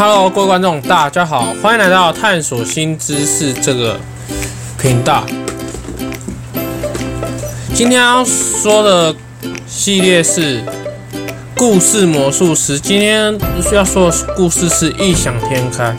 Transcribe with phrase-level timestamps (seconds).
[0.00, 3.98] Hello，各位观众，大家好，欢迎来到探索新知识这个
[4.80, 5.26] 频道。
[7.74, 9.12] 今天要说的
[9.66, 10.62] 系列是
[11.56, 12.78] 故事魔术师。
[12.78, 13.36] 今天
[13.72, 15.96] 要说的故事是异想天开。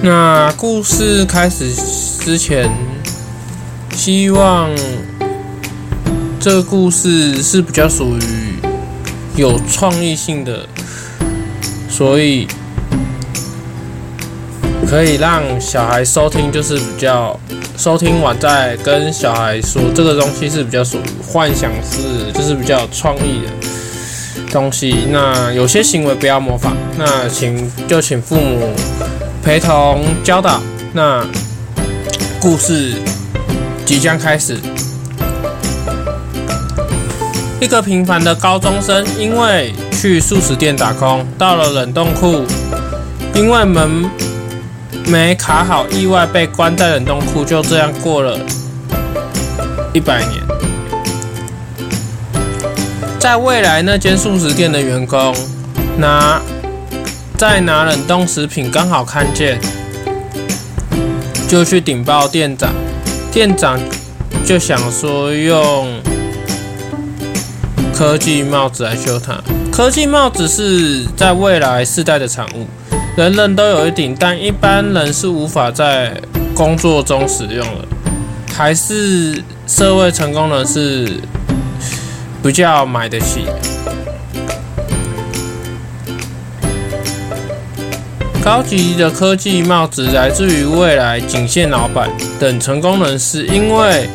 [0.00, 1.72] 那故事开始
[2.20, 2.70] 之前，
[3.96, 4.70] 希望
[6.38, 8.51] 这个故事是比较属于。
[9.34, 10.66] 有创意性的，
[11.88, 12.46] 所以
[14.86, 17.38] 可以让小孩收听，就是比较
[17.78, 25.06] 收听完再跟小孩说，这个东西是比较属于幻想式，就是比较有创意的东西。
[25.10, 28.74] 那有些行为不要模仿，那请就请父母
[29.42, 30.60] 陪同教导。
[30.92, 31.26] 那
[32.38, 32.92] 故事
[33.86, 34.58] 即将开始。
[37.62, 42.44] 一个平凡的高中生，因为去素食店打工，到了冷冻库，
[43.36, 44.10] 因为门
[45.06, 47.44] 没卡好，意外被关在冷冻库。
[47.44, 48.36] 就这样过了
[49.92, 50.42] 一百年。
[53.20, 55.32] 在未来那间素食店的员工
[55.98, 56.42] 拿
[57.38, 59.60] 在拿冷冻食品，刚好看见，
[61.46, 62.74] 就去顶报店长。
[63.30, 63.78] 店长
[64.44, 66.02] 就想说用。
[67.94, 69.40] 科技帽子来修它。
[69.70, 72.66] 科技帽子是在未来世代的产物，
[73.16, 76.20] 人人都有一顶，但一般人是无法在
[76.54, 77.88] 工作中使用的，
[78.54, 81.20] 还是社会成功人士
[82.42, 83.46] 比较买得起。
[88.44, 94.08] 高级的科技帽子来自于未来仅限老板等成功人士，因为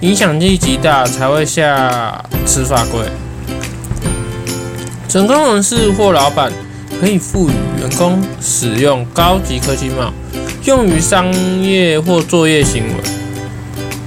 [0.00, 3.00] 影响力极大，才会下此法规。
[5.14, 6.52] 成功人士或老板
[7.00, 10.12] 可以赋予员工使用高级科技帽，
[10.64, 12.94] 用于商业或作业行为。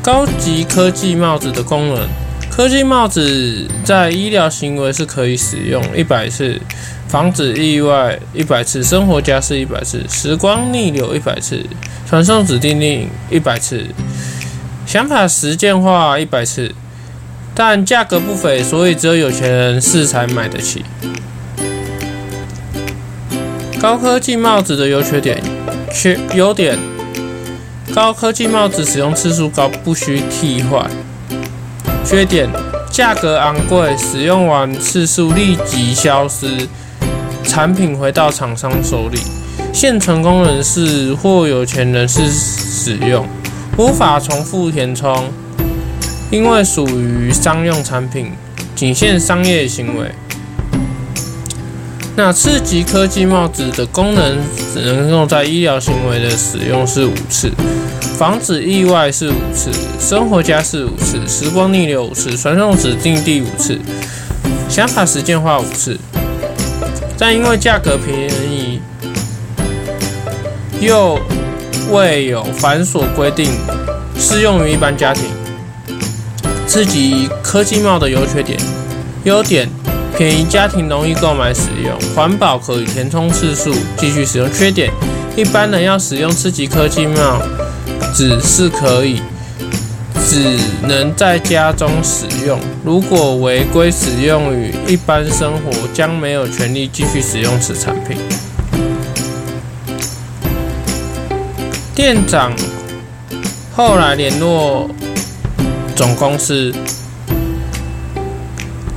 [0.03, 2.05] 高级科技帽子的功能：
[2.51, 6.59] 科技帽子在医疗行为是可以使用一百次，
[7.07, 11.65] 防止意外一百次，生活家事一百次，时光逆流一百次，
[12.05, 13.85] 传送指令令一百次，
[14.85, 16.75] 想法实践化一百次。
[17.59, 20.85] 但价格不菲，所以只有有钱人士才买得起。
[23.81, 25.41] 高科技帽子的优缺点：
[25.91, 26.77] 缺优点，
[27.95, 30.87] 高科技帽子使用次数高，不需替换。
[32.05, 32.47] 缺点，
[32.91, 36.67] 价格昂贵，使用完次数立即消失，
[37.43, 39.19] 产品回到厂商手里，
[39.73, 43.25] 限成功人士或有钱人士使用，
[43.77, 45.27] 无法重复填充。
[46.29, 48.31] 因为属于商用产品，
[48.75, 50.11] 仅限商业行为。
[52.17, 54.39] 那次级科技帽子的功能
[54.73, 57.51] 只能用在医疗行为的使用是五次，
[58.17, 63.79] 防止意外是五次，生活家是五次，时光逆流五次，传送指定第五次，
[64.67, 65.97] 想法实践化五次。
[67.17, 68.81] 但因为价格便宜，
[70.81, 71.19] 又
[71.91, 73.49] 未有繁琐规定，
[74.19, 75.36] 适用于一般家庭。
[76.67, 78.59] 自级科技帽的优缺点：
[79.23, 79.67] 优点，
[80.15, 84.51] 便宜，家庭容易购买使用，环保，可以填充次数继续使用。
[84.51, 84.91] 缺点，
[85.35, 87.41] 一般人要使用自级科技帽，
[88.13, 89.21] 只是可以，
[90.27, 92.59] 只能在家中使用。
[92.83, 98.17] 如果违规使用于一般生活，将没有权利继续使用此产品。
[101.95, 102.51] 店长
[103.73, 104.87] 后来联络。
[105.97, 106.71] 总公司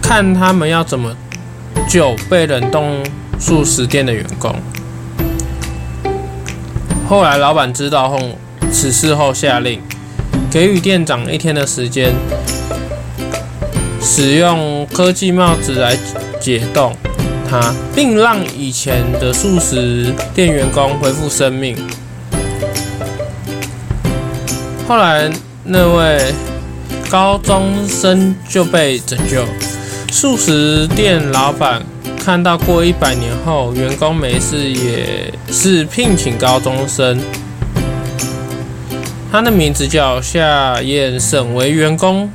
[0.02, 1.16] 看他们要怎么
[1.88, 3.02] 救被冷冻
[3.38, 4.54] 素食店的员工。
[7.08, 8.18] 后来老板知道后，
[8.70, 9.80] 此事后下令
[10.50, 12.12] 给予店长一天的时间，
[14.02, 15.96] 使用科技帽子来
[16.38, 16.94] 解冻
[17.48, 21.74] 它，并让以前的素食店员工恢复生命。
[24.86, 25.30] 后来
[25.64, 26.34] 那位。
[27.10, 29.44] 高中生就被拯救。
[30.12, 31.82] 素食店老板
[32.16, 37.20] 看到过一百年后，员工没事，也是聘请高中生。
[39.32, 42.30] 他的名字叫夏彦胜，为员工，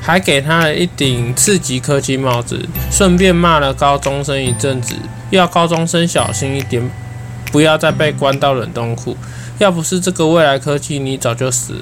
[0.00, 4.94] 还给他了一顶次级科技帽子，顺便骂了高中生一阵子，
[5.28, 6.90] 要高中生小心一点，
[7.50, 9.14] 不要再被关到冷冻库。
[9.62, 11.74] 要不是这个未来科技，你早就死。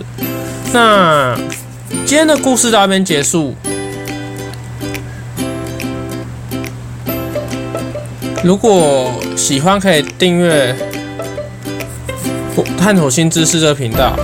[0.70, 1.34] 那
[2.04, 3.54] 今天的故事到这边结束。
[8.44, 10.76] 如果喜欢，可以订阅
[12.76, 14.14] “探索新知识”这个频道。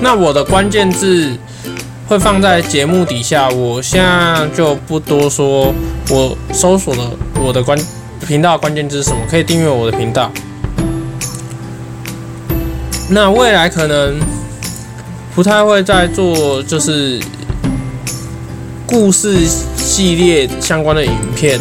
[0.00, 1.36] 那我的关键字
[2.08, 5.74] 会放在节目底下，我现在就不多说。
[6.08, 7.10] 我搜索了
[7.42, 7.78] 我的关
[8.26, 10.32] 频道关键字是什么，可以订阅我的频道。
[13.08, 14.18] 那未来可能
[15.34, 17.20] 不太会再做，就是
[18.86, 19.46] 故事
[19.76, 21.60] 系列相关的影片，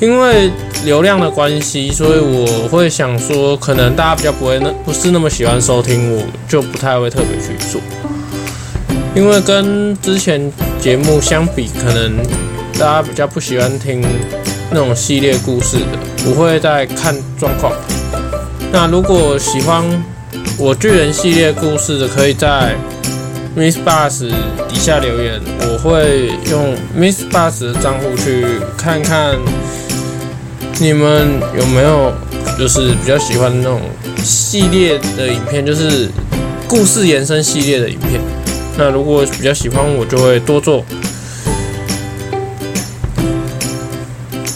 [0.00, 0.50] 因为
[0.84, 7.80] 流量的关系，所以我会想说，可能大家比较不会那不是那么喜欢收听，我就不太会特别去做。
[9.14, 12.16] 因为跟之前节目相比，可能
[12.74, 14.04] 大家比较不喜欢听
[14.70, 17.72] 那种系列故事的，我会再看状况。
[18.70, 19.82] 那如果喜欢
[20.60, 22.74] 我巨人系列故事的，可以在
[23.56, 24.28] Miss Bus
[24.68, 28.44] 底下留言，我会用 Miss Bus 的账户去
[28.76, 29.36] 看看
[30.80, 32.12] 你们有没有
[32.58, 33.80] 就是比较喜欢那种
[34.24, 36.08] 系列的影片，就是
[36.66, 38.20] 故事延伸系列的影片。
[38.76, 40.84] 那如果比较喜欢，我就会多做。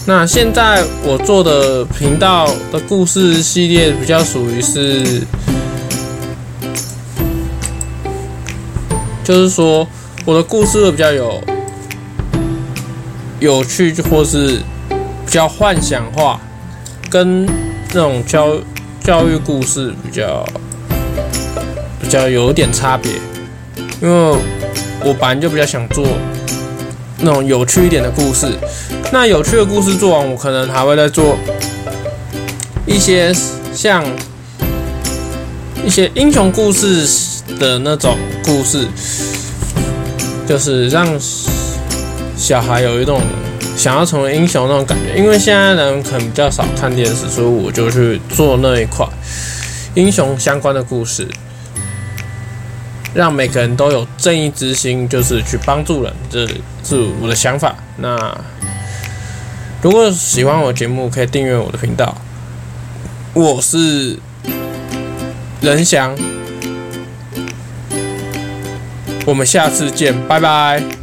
[0.05, 5.23] 那现在我做的频道的故事系列比较属于是，
[9.25, 9.87] 就是说
[10.25, 11.43] 我的故事会比较有
[13.39, 14.59] 有趣，或是
[15.25, 16.41] 比较幻想化，
[17.09, 17.47] 跟
[17.93, 18.57] 那种教
[19.03, 20.45] 教育故事比较
[22.01, 23.13] 比较有点差别。
[24.01, 24.39] 因为
[25.05, 26.05] 我本来就比较想做
[27.19, 28.49] 那种有趣一点的故事，
[29.13, 31.37] 那有趣的故事做完，我可能还会再做
[32.85, 33.33] 一些
[33.73, 34.05] 像
[35.85, 37.07] 一些英雄故事
[37.59, 38.87] 的那种故事，
[40.47, 41.07] 就是让
[42.37, 43.21] 小孩有一种
[43.77, 45.17] 想要成为英雄那种感觉。
[45.17, 49.07] 因为现在人可能比较少看电视，所以我就去做那一块
[49.95, 51.27] 英雄相关的故事。
[53.15, 56.47] 让每个人都有正义之心，就是去帮助人，这
[56.83, 57.77] 是我的想法。
[57.99, 58.17] 那
[59.83, 62.17] 如果喜欢我节目，可以订阅我的频道。
[63.35, 64.19] 我是
[65.61, 66.17] 任翔，
[69.27, 71.02] 我们下次见，拜拜。